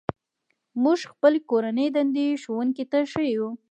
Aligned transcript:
موږ 0.83 0.99
خپلې 1.11 1.39
کورنۍ 1.49 1.87
دندې 1.95 2.25
ښوونکي 2.41 2.85
ته 2.91 2.97
ښيو. 3.11 3.47